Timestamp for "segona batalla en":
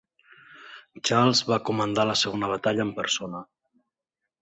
2.25-2.97